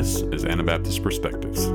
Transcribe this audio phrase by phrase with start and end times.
[0.00, 1.66] This is Anabaptist Perspectives.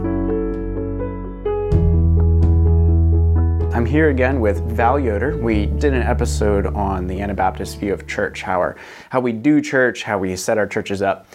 [3.72, 5.38] I'm here again with Val Yoder.
[5.38, 8.78] We did an episode on the Anabaptist view of church, how, our,
[9.12, 11.28] how we do church, how we set our churches up.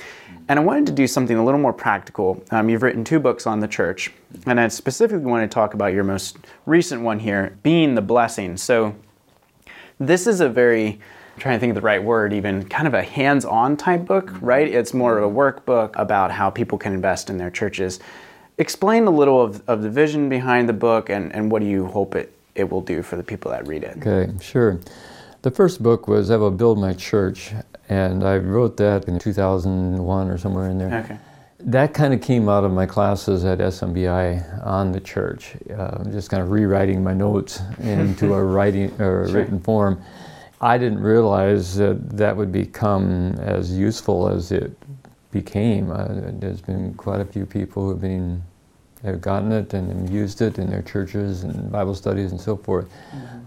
[0.49, 2.43] And I wanted to do something a little more practical.
[2.51, 4.13] Um, you've written two books on the church,
[4.47, 8.57] and I specifically want to talk about your most recent one here, Being the Blessing.
[8.57, 8.97] So,
[10.01, 10.99] this is a very,
[11.35, 14.05] I'm trying to think of the right word, even kind of a hands on type
[14.05, 14.69] book, right?
[14.69, 18.01] It's more of a workbook about how people can invest in their churches.
[18.59, 21.87] Explain a little of, of the vision behind the book and, and what do you
[21.87, 23.97] hope it, it will do for the people that read it?
[24.05, 24.81] Okay, sure.
[25.43, 27.53] The first book was I Will Build My Church,
[27.89, 31.03] and I wrote that in 2001 or somewhere in there.
[31.05, 31.19] Okay.
[31.61, 36.29] That kind of came out of my classes at SMBI on the church, uh, just
[36.29, 39.37] kind of rewriting my notes into a writing or Sure.
[39.41, 40.03] written form.
[40.61, 44.73] I didn't realize that that would become as useful as it
[45.31, 45.91] became.
[45.91, 48.43] Uh, there's been quite a few people who've been
[49.03, 52.93] have gotten it and used it in their churches and Bible studies and so forth.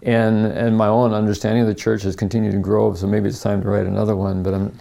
[0.01, 2.93] And and my own understanding of the church has continued to grow.
[2.95, 4.41] So maybe it's time to write another one.
[4.41, 4.79] But I'm,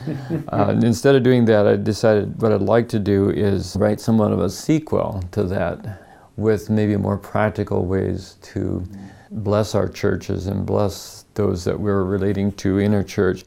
[0.49, 4.33] uh, instead of doing that, I decided what I'd like to do is write somewhat
[4.33, 6.03] of a sequel to that,
[6.37, 8.83] with maybe more practical ways to
[9.33, 13.45] bless our churches and bless those that we're relating to in our church.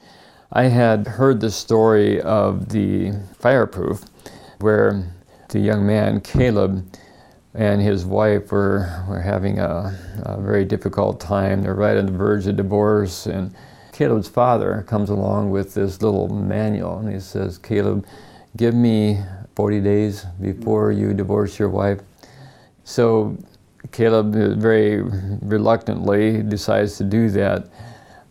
[0.51, 4.03] I had heard the story of the fireproof,
[4.59, 5.11] where
[5.49, 6.85] the young man Caleb
[7.53, 11.61] and his wife were, were having a, a very difficult time.
[11.61, 13.53] They're right on the verge of divorce, and
[13.93, 18.05] Caleb's father comes along with this little manual, and he says, "Caleb,
[18.57, 19.19] give me
[19.55, 22.01] 40 days before you divorce your wife."
[22.83, 23.37] So
[23.91, 27.69] Caleb uh, very reluctantly decides to do that.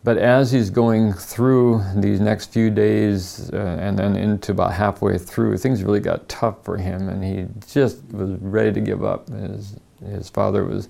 [0.03, 5.17] But as he's going through these next few days uh, and then into about halfway
[5.17, 9.27] through, things really got tough for him, and he just was ready to give up.
[9.29, 10.89] His, his father was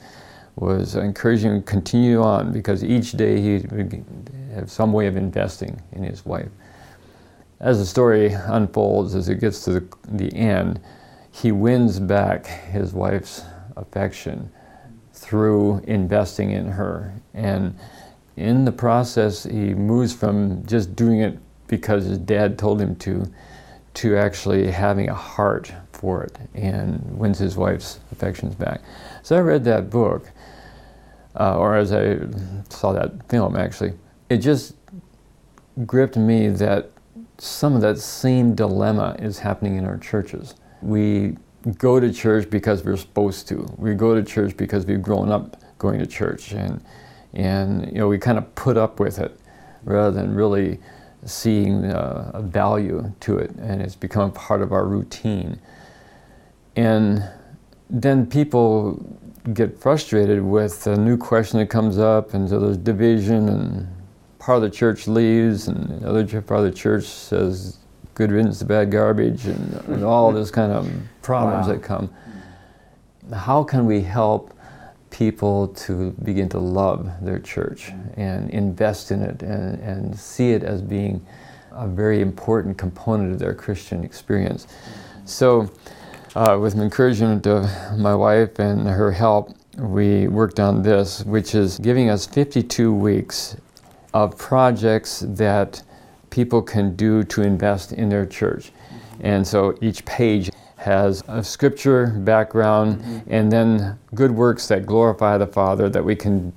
[0.58, 4.06] was encouraging him to continue on because each day he would
[4.54, 6.50] have some way of investing in his wife.
[7.60, 10.80] As the story unfolds, as it gets to the, the end,
[11.32, 13.44] he wins back his wife's
[13.76, 14.52] affection
[15.14, 17.14] through investing in her.
[17.34, 17.78] And
[18.36, 23.26] in the process, he moves from just doing it because his dad told him to,
[23.96, 28.82] to actually having a heart for it and wins his wife's affections back.
[29.24, 30.30] So I read that book,
[31.40, 32.20] uh, or as I
[32.70, 33.94] saw that film actually,
[34.30, 34.76] it just
[35.86, 36.92] gripped me that
[37.38, 40.56] some of that same dilemma is happening in our churches.
[40.82, 41.38] We
[41.78, 43.68] go to church because we're supposed to.
[43.78, 46.84] We go to church because we've grown up going to church, and
[47.34, 49.38] and you know we kind of put up with it
[49.84, 50.80] rather than really
[51.26, 55.60] seeing uh, a value to it, and it's become part of our routine.
[56.76, 57.28] And
[57.90, 59.04] then people
[59.54, 63.88] get frustrated with a new question that comes up, and so there's division, and
[64.40, 67.80] part of the church leaves, and the other part of the church says,
[68.16, 70.90] "Good riddance to bad garbage," and, and all this kind of
[71.22, 71.74] problems Wow.
[71.74, 72.10] that come.
[73.34, 74.54] How can we help
[75.10, 80.64] people to begin to love their church and invest in it and, and see it
[80.64, 81.26] as being
[81.72, 84.68] a very important component of their Christian experience?
[85.26, 85.70] So,
[86.36, 87.64] uh, with encouragement of
[87.98, 93.56] my wife and her help, we worked on this, which is giving us 52 weeks
[94.14, 95.82] of projects that
[96.36, 98.74] people can do to invest in their church.
[99.22, 103.34] And so each page has a scripture background mm-hmm.
[103.34, 106.52] and then good works that glorify the Father that we can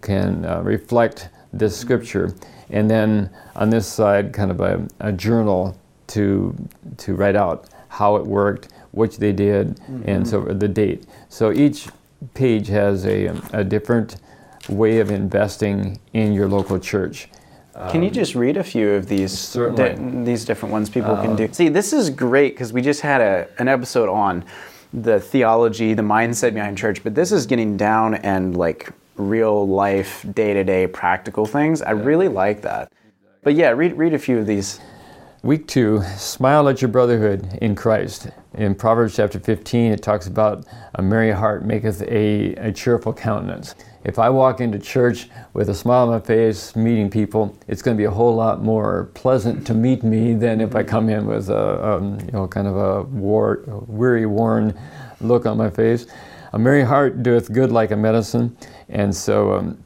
[0.00, 1.82] can uh, reflect this mm-hmm.
[1.82, 2.34] scripture.
[2.70, 5.76] And then on this side, kind of a, a journal
[6.08, 6.54] to
[6.96, 10.58] to write out how it worked, which they did, and so mm-hmm.
[10.58, 11.06] the date.
[11.28, 11.88] So each
[12.34, 13.18] page has a,
[13.52, 14.16] a different
[14.68, 17.28] way of investing in your local church.
[17.90, 21.34] Can you um, just read a few of these di- these different ones people can
[21.36, 21.44] do?
[21.44, 24.44] Um, See, this is great because we just had a, an episode on
[24.92, 30.26] the theology, the mindset behind church, but this is getting down and like real life,
[30.34, 31.80] day to day practical things.
[31.80, 32.92] I really like that.
[33.42, 34.78] But yeah, read read a few of these.
[35.42, 38.28] Week two, smile at your brotherhood in Christ.
[38.54, 43.74] In Proverbs chapter 15, it talks about a merry heart maketh a, a cheerful countenance.
[44.04, 47.96] If I walk into church with a smile on my face, meeting people, it's going
[47.96, 51.26] to be a whole lot more pleasant to meet me than if I come in
[51.26, 54.76] with a, um, you know, kind of a war, weary, worn
[55.20, 56.06] look on my face.
[56.52, 58.56] A merry heart doeth good like a medicine,
[58.88, 59.84] and so um,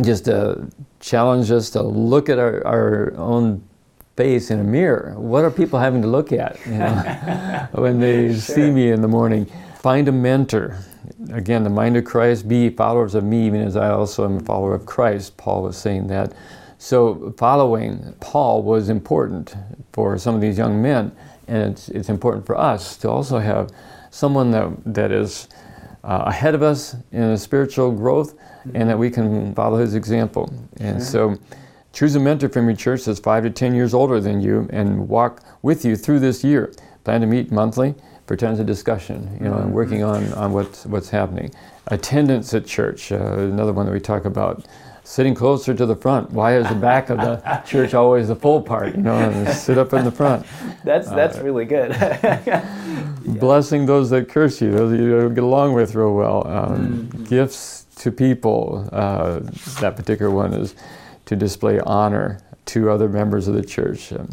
[0.00, 0.56] just uh,
[1.00, 3.62] challenge us to look at our, our own
[4.16, 5.14] face in a mirror.
[5.16, 9.08] What are people having to look at you know, when they see me in the
[9.08, 9.50] morning?
[9.82, 10.78] Find a mentor.
[11.32, 14.40] Again, the mind of Christ, be followers of me, even as I also am a
[14.40, 15.36] follower of Christ.
[15.36, 16.32] Paul was saying that.
[16.78, 19.56] So, following Paul was important
[19.92, 21.10] for some of these young men,
[21.48, 23.70] and it's, it's important for us to also have
[24.10, 25.48] someone that, that is
[26.04, 28.38] uh, ahead of us in a spiritual growth
[28.74, 30.52] and that we can follow his example.
[30.78, 31.36] And so,
[31.92, 35.08] choose a mentor from your church that's five to ten years older than you and
[35.08, 36.72] walk with you through this year.
[37.02, 37.96] Plan to meet monthly
[38.32, 41.52] for times of discussion, you know, and working on, on what's, what's happening.
[41.88, 44.66] Attendance at church, uh, another one that we talk about.
[45.04, 46.30] Sitting closer to the front.
[46.30, 48.96] Why is the back of the church always the full part?
[48.96, 50.46] You know, sit up in the front.
[50.82, 51.90] That's that's Uh, really good.
[53.38, 56.46] blessing those that curse you, those you don't get along with real well.
[56.46, 58.88] Um, Gifts to people.
[58.92, 59.40] Uh,
[59.82, 60.74] that particular one is
[61.26, 64.30] to display honor to other members of the church, um,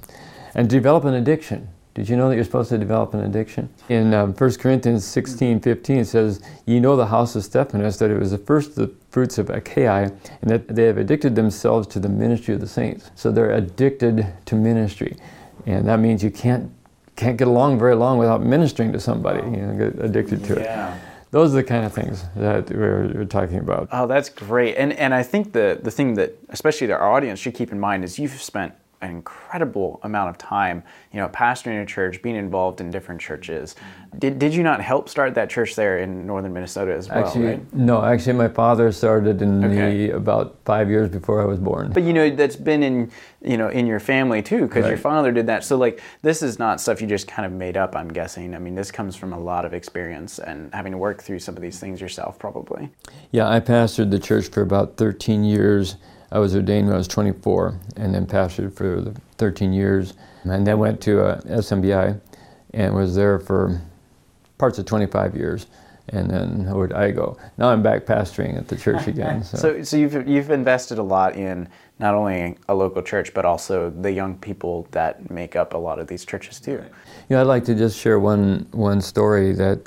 [0.56, 1.68] and develop an addiction.
[2.00, 3.68] Did you know that you're supposed to develop an addiction?
[3.90, 8.10] In um, 1 Corinthians 16, 15, it says, Ye know the house of Stephanas, that
[8.10, 10.10] it was the first of the fruits of Achaia,
[10.42, 13.12] and that they have addicted themselves to the ministry of the saints.
[13.16, 15.18] So they're addicted to ministry.
[15.66, 16.72] And that means you can't
[17.18, 19.44] can't get along very long without ministering to somebody.
[19.44, 21.02] You know, get addicted to it.
[21.32, 23.90] Those are the kind of things that we're, we're talking about.
[23.92, 24.78] Oh, that's great.
[24.78, 28.06] And and I think the the thing that especially our audience should keep in mind
[28.06, 32.82] is you've spent an incredible amount of time, you know, pastoring a church, being involved
[32.82, 33.76] in different churches.
[33.76, 34.20] Mm-hmm.
[34.20, 37.26] Did, did you not help start that church there in northern Minnesota as well?
[37.26, 37.74] Actually, right?
[37.74, 38.04] no.
[38.04, 40.08] Actually, my father started in Okay.
[40.08, 41.92] the about five years before I was born.
[41.92, 43.12] But you know that's been in
[43.42, 45.64] you know in your family too because your father did that.
[45.64, 47.96] So like this is not stuff you just kind of made up.
[47.96, 48.54] I'm guessing.
[48.54, 51.56] I mean this comes from a lot of experience and having to work through some
[51.56, 52.90] of these things yourself probably.
[53.32, 55.96] Yeah, I pastored the church for about 13 years.
[56.32, 60.78] I was ordained when I was 24, and then pastored for 13 years, and then
[60.78, 62.20] went to uh, SMBI,
[62.74, 63.82] and was there for
[64.58, 65.68] parts of 25 years,
[66.10, 67.38] and then where did I go?
[67.58, 69.44] Now I'm back pastoring at the church again.
[69.44, 71.68] So, So so you've you've invested a lot in
[72.00, 76.00] not only a local church but also the young people that make up a lot
[76.00, 76.72] of these churches too.
[76.72, 79.80] you know, I'd like to just share one one story that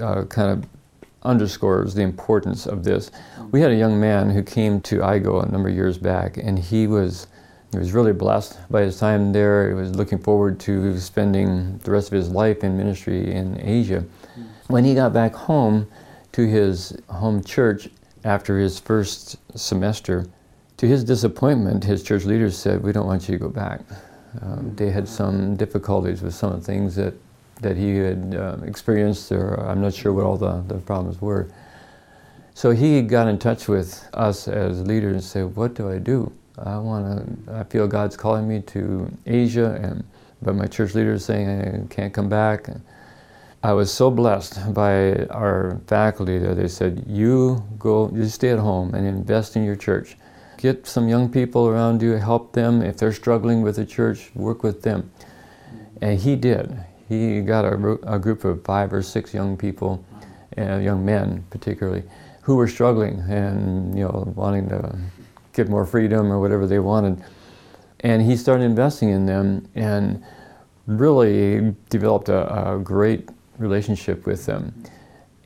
[0.00, 0.73] uh, kind of
[1.24, 3.10] underscores the importance of this.
[3.50, 6.58] We had a young man who came to IGO a number of years back, and
[6.58, 7.26] he was
[7.72, 9.68] he was really blessed by his time there.
[9.68, 14.04] He was looking forward to spending the rest of his life in ministry in Asia.
[14.68, 15.88] When he got back home
[16.32, 17.88] to his home church
[18.22, 20.26] after his first semester,
[20.76, 23.80] to his disappointment, his church leaders said, "We don't want you to go back."
[24.40, 27.14] Um, they had some difficulties with some of the things that
[27.60, 31.48] that he had uh, experienced, or I'm not sure what all the, the problems were.
[32.54, 36.32] So he got in touch with us as leaders and said, "What do I do?
[36.58, 37.52] I want to.
[37.52, 40.04] I feel God's calling me to Asia, and
[40.40, 42.68] but my church leader is saying I can't come back."
[43.62, 48.58] I was so blessed by our faculty that they said, "You go, you stay at
[48.58, 50.16] home and invest in your church.
[50.58, 54.30] Get some young people around you, help them if they're struggling with the church.
[54.34, 55.10] Work with them."
[56.00, 56.84] And he did.
[57.08, 60.04] He got a, a group of five or six young people,
[60.56, 62.02] uh, young men particularly,
[62.42, 64.96] who were struggling and you know wanting to
[65.52, 67.22] get more freedom or whatever they wanted.
[68.00, 70.22] And he started investing in them and
[70.86, 74.74] really developed a, a great relationship with them.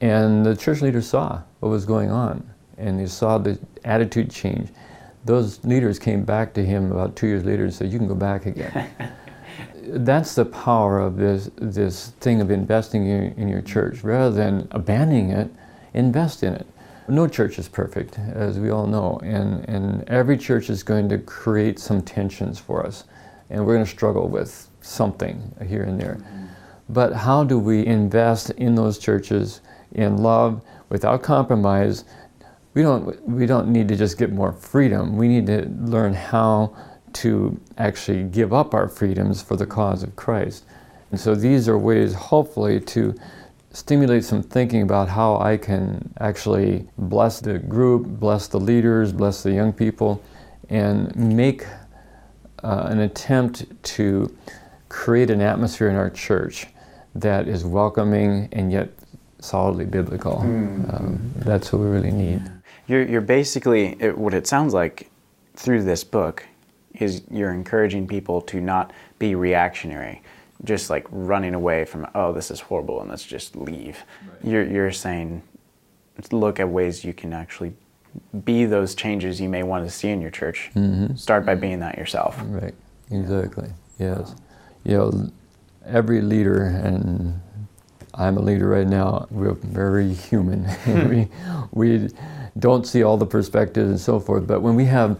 [0.01, 4.71] And the church leaders saw what was going on and they saw the attitude change.
[5.25, 8.15] Those leaders came back to him about two years later and said, You can go
[8.15, 8.91] back again.
[9.91, 14.03] That's the power of this, this thing of investing in, in your church.
[14.03, 15.51] Rather than abandoning it,
[15.95, 16.67] invest in it.
[17.09, 21.17] No church is perfect, as we all know, and, and every church is going to
[21.19, 23.05] create some tensions for us,
[23.49, 26.19] and we're going to struggle with something here and there.
[26.91, 32.05] But how do we invest in those churches in love without compromise?
[32.75, 35.17] We don't, we don't need to just get more freedom.
[35.17, 36.77] We need to learn how
[37.15, 40.65] to actually give up our freedoms for the cause of Christ.
[41.11, 43.15] And so these are ways, hopefully, to
[43.73, 49.43] stimulate some thinking about how I can actually bless the group, bless the leaders, bless
[49.43, 50.23] the young people,
[50.69, 51.65] and make
[52.63, 54.35] uh, an attempt to
[54.89, 56.67] create an atmosphere in our church
[57.15, 58.91] that is welcoming and yet
[59.41, 60.41] solidly biblical.
[60.41, 62.43] Um, that's what we really need.
[62.87, 65.11] You're, you're basically, it, what it sounds like
[65.55, 66.45] through this book
[66.99, 70.23] is you're encouraging people to not be reactionary,
[70.65, 74.05] just like running away from, oh, this is horrible and let's just leave.
[74.43, 75.43] You're, you're saying,
[76.33, 77.73] look at ways you can actually
[78.45, 80.71] be those changes you may want to see in your church.
[80.75, 81.15] Mm-hmm.
[81.15, 81.61] Start by mm-hmm.
[81.61, 82.39] being that yourself.
[82.45, 82.75] Right,
[83.11, 83.71] exactly.
[83.99, 84.35] Yes.
[84.85, 85.31] You know,
[85.87, 87.41] every leader, and
[88.15, 90.67] I'm a leader right now, we're very human.
[91.09, 91.29] we,
[91.73, 92.09] we
[92.59, 95.19] don't see all the perspectives and so forth, but when we have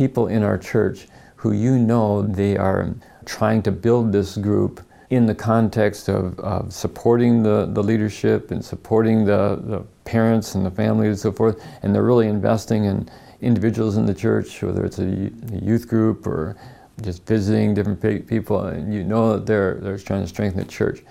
[0.00, 2.88] people in our church who you know they are
[3.26, 4.80] trying to build this group
[5.10, 10.64] in the context of, of supporting the, the leadership and supporting the, the parents and
[10.64, 13.06] the families and so forth, and they're really investing in
[13.42, 15.30] individuals in the church, whether it's a
[15.70, 16.56] youth group or
[17.02, 21.02] just visiting different people, and you know that they're, they're trying to strengthen the church.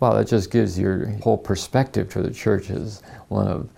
[0.00, 3.68] Wow, that just gives your whole perspective to the church as one of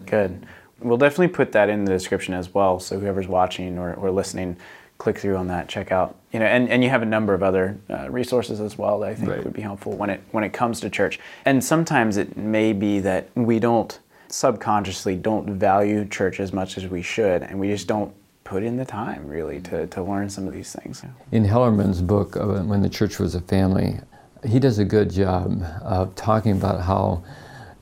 [0.06, 0.48] Good
[0.80, 2.80] we'll definitely put that in the description as well.
[2.80, 4.58] So whoever's watching or, or listening,
[4.98, 6.16] click through on that, check out.
[6.32, 9.10] You know, and, and you have a number of other uh, resources as well that
[9.10, 9.44] I think right.
[9.44, 11.20] would be helpful when it when it comes to church.
[11.46, 16.88] And sometimes it may be that we don't subconsciously don't value church as much as
[16.88, 18.14] we should, and we just don't
[18.44, 21.04] put in the time really to, to learn some of these things.
[21.32, 24.00] In Hellerman's book, uh, When the Church Was a Family,
[24.46, 27.24] he does a good job of talking about how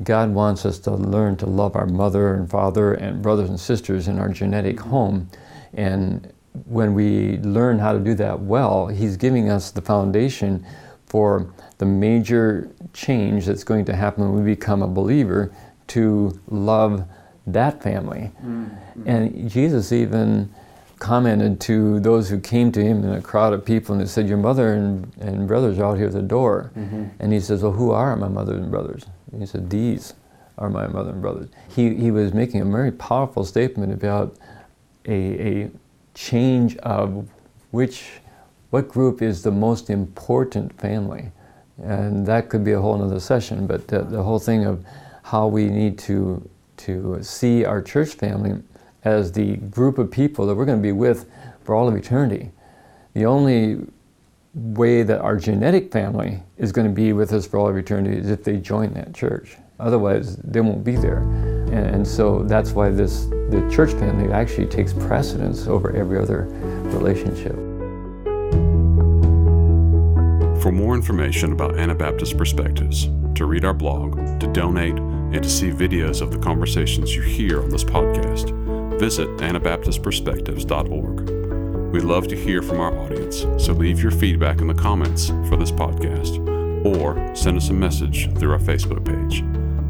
[0.01, 4.07] God wants us to learn to love our mother and father and brothers and sisters
[4.07, 5.29] in our genetic home.
[5.73, 6.33] And
[6.65, 10.65] when we learn how to do that well, He's giving us the foundation
[11.05, 15.53] for the major change that's going to happen when we become a believer
[15.88, 17.05] to love
[17.45, 18.31] that family.
[18.43, 19.07] Mm-hmm.
[19.07, 20.53] And Jesus even
[21.00, 24.27] commented to those who came to him in a crowd of people and he said,
[24.27, 26.71] Your mother and, and brothers are out here at the door.
[26.77, 27.07] Mm-hmm.
[27.19, 29.05] And he says, Well, who are my mother and brothers?
[29.39, 30.13] He said, These
[30.57, 31.49] are my mother and brothers.
[31.75, 34.37] He, he was making a very powerful statement about
[35.05, 35.71] a, a
[36.13, 37.27] change of
[37.71, 38.05] which,
[38.69, 41.31] what group is the most important family.
[41.81, 44.85] And that could be a whole other session, but the, the whole thing of
[45.23, 46.47] how we need to,
[46.77, 48.61] to see our church family
[49.03, 51.29] as the group of people that we're going to be with
[51.63, 52.51] for all of eternity.
[53.13, 53.85] The only
[54.53, 58.17] way that our genetic family is going to be with us for all of eternity
[58.17, 59.57] is if they join that church.
[59.79, 61.24] Otherwise, they won't be there.
[61.74, 66.43] And, and, so that's why this the church family actually takes precedence over every other
[66.93, 67.55] relationship.
[70.62, 75.72] For more information about Anabaptist perspectives, to read our blog, to donate, and to see
[75.72, 78.51] videos of the conversations you hear on this podcast,
[79.00, 81.32] visit AnabaptistPerspectives.org.
[81.93, 85.55] We'd love to hear from our audience, so leave your feedback in the comments for
[85.57, 86.43] this podcast
[86.83, 89.43] or send us a message through our Facebook page.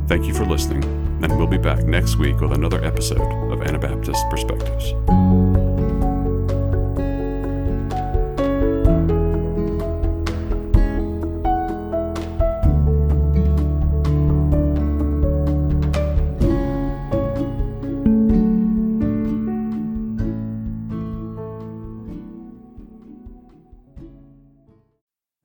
[0.09, 0.83] Thank you for listening,
[1.23, 3.21] and we'll be back next week with another episode
[3.53, 5.52] of Anabaptist Perspectives.